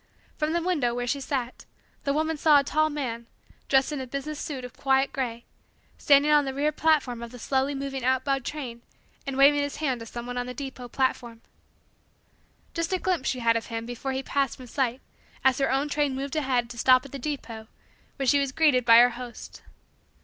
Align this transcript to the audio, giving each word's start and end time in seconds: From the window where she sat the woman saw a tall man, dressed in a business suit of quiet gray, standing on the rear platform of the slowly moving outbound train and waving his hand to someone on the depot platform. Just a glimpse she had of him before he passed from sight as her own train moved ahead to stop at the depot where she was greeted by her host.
From 0.35 0.53
the 0.53 0.63
window 0.63 0.95
where 0.95 1.05
she 1.05 1.21
sat 1.21 1.65
the 2.05 2.11
woman 2.11 2.35
saw 2.35 2.59
a 2.59 2.63
tall 2.63 2.89
man, 2.89 3.27
dressed 3.69 3.91
in 3.91 4.01
a 4.01 4.07
business 4.07 4.39
suit 4.39 4.65
of 4.65 4.73
quiet 4.73 5.13
gray, 5.13 5.45
standing 5.99 6.31
on 6.31 6.43
the 6.43 6.55
rear 6.55 6.71
platform 6.71 7.21
of 7.21 7.29
the 7.29 7.37
slowly 7.37 7.75
moving 7.75 8.03
outbound 8.03 8.43
train 8.43 8.81
and 9.27 9.37
waving 9.37 9.59
his 9.59 9.75
hand 9.75 9.99
to 9.99 10.07
someone 10.07 10.39
on 10.39 10.47
the 10.47 10.55
depot 10.55 10.87
platform. 10.87 11.41
Just 12.73 12.91
a 12.91 12.97
glimpse 12.97 13.29
she 13.29 13.41
had 13.41 13.55
of 13.55 13.67
him 13.67 13.85
before 13.85 14.13
he 14.13 14.23
passed 14.23 14.57
from 14.57 14.65
sight 14.65 15.01
as 15.43 15.59
her 15.59 15.71
own 15.71 15.87
train 15.87 16.15
moved 16.15 16.35
ahead 16.35 16.67
to 16.71 16.79
stop 16.79 17.05
at 17.05 17.11
the 17.11 17.19
depot 17.19 17.67
where 18.15 18.25
she 18.25 18.39
was 18.39 18.51
greeted 18.51 18.83
by 18.85 18.97
her 18.97 19.09
host. 19.11 19.61